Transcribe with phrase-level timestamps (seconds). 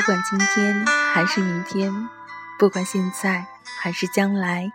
[0.00, 2.08] 不管今天还是明天，
[2.58, 3.44] 不管现在
[3.82, 4.72] 还是将来，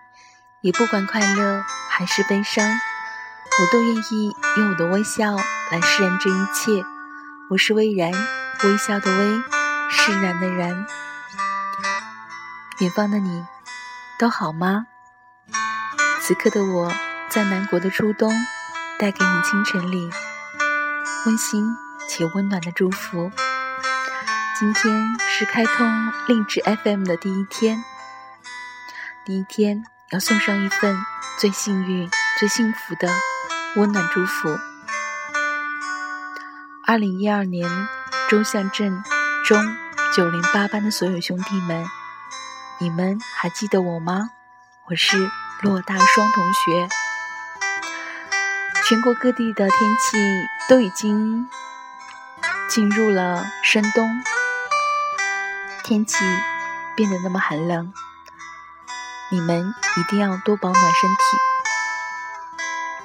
[0.61, 5.35] 也不管快乐还是悲伤，我都愿意用我的微笑
[5.71, 6.85] 来释然这一切。
[7.49, 9.41] 我是微然，微笑的微，
[9.89, 10.85] 释然的然。
[12.77, 13.43] 远方的你，
[14.19, 14.85] 都好吗？
[16.21, 16.93] 此刻的我
[17.29, 18.31] 在南国的初冬，
[18.99, 20.07] 带给你清晨里
[21.25, 21.65] 温馨
[22.07, 23.31] 且温暖的祝福。
[24.57, 25.85] 今天是开通
[26.29, 27.83] 励志 FM 的第一天，
[29.25, 30.97] 第一天要送上一份
[31.37, 32.09] 最幸运、
[32.39, 33.09] 最幸福的
[33.75, 34.57] 温暖祝福。
[36.87, 37.69] 二零一二年
[38.29, 39.03] 中象镇
[39.43, 39.61] 中
[40.15, 41.85] 九零八班的所有兄弟们，
[42.79, 44.29] 你们还记得我吗？
[44.85, 45.17] 我是
[45.63, 46.87] 骆大双同学。
[48.87, 50.17] 全国各地的天气
[50.69, 51.45] 都已经
[52.69, 54.09] 进入了深冬。
[55.87, 56.17] 天气
[56.95, 57.93] 变得那么寒冷，
[59.29, 61.17] 你们一定要多保暖身体。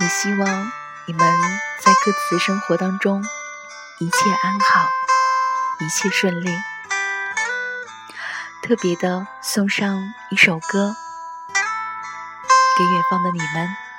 [0.00, 0.72] 也希望
[1.06, 1.30] 你们
[1.84, 3.22] 在各自生活当中
[3.98, 4.88] 一切安好，
[5.80, 6.48] 一切顺利。
[8.62, 10.96] 特别的送上一首歌
[12.78, 13.89] 给远方的你们。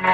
[0.00, 0.06] 铁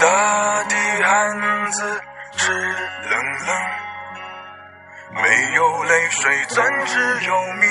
[0.00, 0.74] 打的
[1.04, 2.00] 汉子
[2.32, 3.12] 直冷
[3.46, 3.50] 冷
[5.14, 5.20] 没
[5.54, 7.68] 有泪水怎知有命？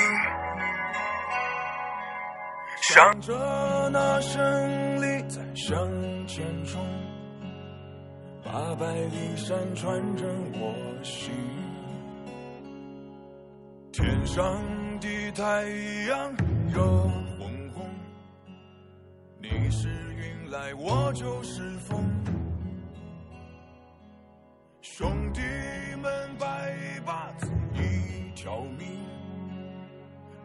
[2.80, 5.76] 向着那胜利在向
[6.26, 6.82] 前冲
[8.42, 10.72] 八百里山川着我
[11.02, 11.67] 心。
[13.98, 14.62] 天上
[15.00, 15.42] 的太
[16.06, 16.32] 阳
[16.72, 16.80] 热
[17.36, 17.82] 烘烘，
[19.42, 21.98] 你是云来，我就是风。
[24.82, 25.40] 兄弟
[26.00, 28.30] 们，拜把子一。
[28.36, 28.86] 条命，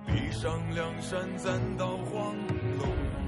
[0.08, 2.36] 闭上梁山，咱到黄
[2.80, 3.23] 龙。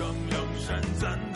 [0.00, 1.29] 让梁山暂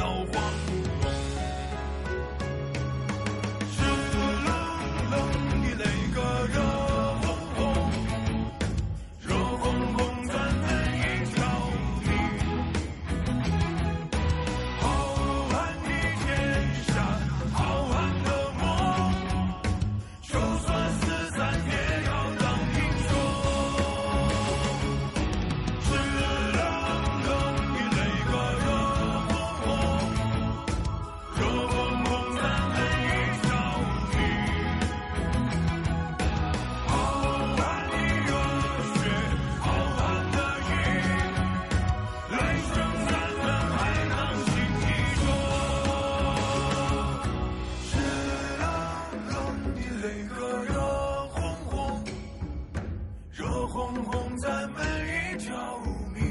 [54.37, 55.79] 咱们一条
[56.13, 56.23] 命，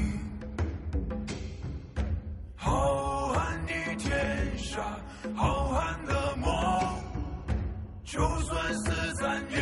[2.54, 3.36] 浩瀚
[3.66, 4.80] 的天下，
[5.34, 6.50] 浩瀚的梦，
[8.04, 9.53] 就算是咱。